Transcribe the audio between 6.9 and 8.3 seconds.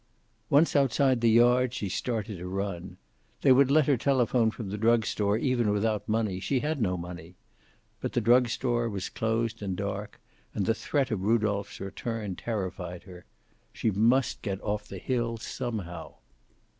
money. But the